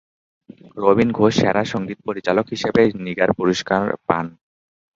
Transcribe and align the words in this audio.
রবিন 0.77 1.09
ঘোষ 1.11 1.33
সেরা 1.39 1.63
সঙ্গীত 1.73 1.99
পরিচালক 2.07 2.45
হিসাবে 2.53 2.81
নিগার 3.05 3.31
পুরস্কার 3.37 3.83
পান। 4.07 4.25